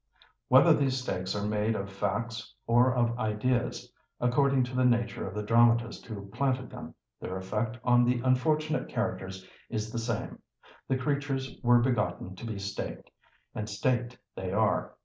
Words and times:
Whether 0.47 0.73
these 0.73 0.99
stakes 0.99 1.35
are 1.35 1.45
made 1.45 1.75
of 1.75 1.87
facts 1.91 2.55
or 2.65 2.91
of 2.91 3.19
ideas, 3.19 3.93
according 4.19 4.63
to 4.63 4.75
the 4.75 4.83
nature 4.83 5.27
of 5.27 5.35
the 5.35 5.43
dramatist 5.43 6.07
who 6.07 6.25
planted 6.29 6.71
them, 6.71 6.95
their 7.19 7.37
effect 7.37 7.77
on 7.83 8.03
the 8.03 8.19
unfortunate 8.23 8.89
characters 8.89 9.47
is 9.69 9.91
the 9.91 9.99
same; 9.99 10.41
the 10.87 10.97
creatures 10.97 11.55
were 11.61 11.77
begotten 11.81 12.35
to 12.37 12.45
be 12.47 12.57
staked, 12.57 13.11
and 13.53 13.69
staked 13.69 14.17
they 14.35 14.51
are! 14.51 14.95